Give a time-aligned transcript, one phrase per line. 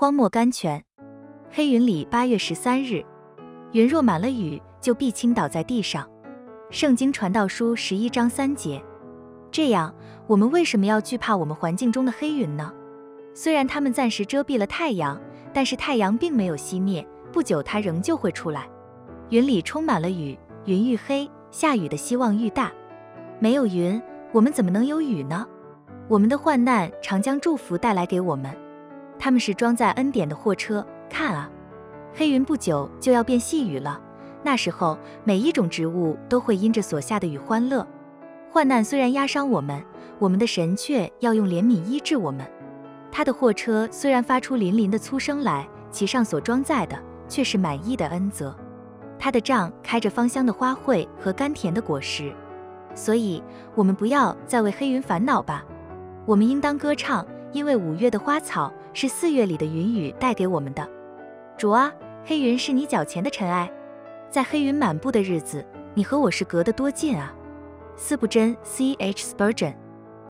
[0.00, 0.80] 荒漠甘泉。
[1.50, 3.04] 黑云里八月十三日，
[3.72, 6.08] 云若满了雨，就必倾倒在地上。
[6.70, 8.80] 圣经传道书十一章三节。
[9.50, 9.92] 这样，
[10.28, 12.72] 我们为什么要惧怕我们环境中的黑云呢？
[13.34, 15.20] 虽然它们暂时遮蔽了太阳，
[15.52, 18.68] 但是太阳并没有熄灭，不久它仍旧会出来。
[19.30, 22.70] 云里充满了雨，云愈黑，下雨的希望愈大。
[23.40, 25.44] 没有云，我们怎么能有雨呢？
[26.06, 28.56] 我们的患难常将祝福带来给我们，
[29.18, 30.86] 他们是装载恩典的货车。
[31.10, 31.50] 看啊，
[32.14, 34.00] 黑云不久就要变细雨了，
[34.42, 37.86] 那时候每一种植物都会因着所下的雨欢乐。
[38.50, 39.82] 患难虽然压伤我们，
[40.18, 42.46] 我们的神却要用怜悯医治我们。
[43.10, 48.54] 他的货车虽然发出淋淋的粗声来，其上所装载的却是满意的恩泽。
[49.18, 52.32] 他的杖开着芳香的花卉和甘甜的果实，
[52.94, 53.42] 所以
[53.74, 55.64] 我们不要再为黑云烦恼吧。
[56.24, 60.84] 我们应当歌唱，因为五月的花草是四月里的云雨带给我们的。
[61.56, 61.94] 主啊，
[62.24, 63.70] 黑云是你脚前的尘埃，
[64.28, 67.32] 在黑云满布的日子，你和我是隔得多近啊！
[67.94, 69.76] 四不真 C H Spurgeon。